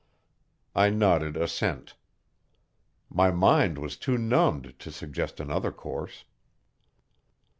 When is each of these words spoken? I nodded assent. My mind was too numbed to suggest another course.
I 0.73 0.89
nodded 0.89 1.37
assent. 1.37 1.95
My 3.07 3.29
mind 3.29 3.77
was 3.77 3.97
too 3.97 4.17
numbed 4.17 4.73
to 4.79 4.91
suggest 4.91 5.39
another 5.39 5.71
course. 5.71 6.25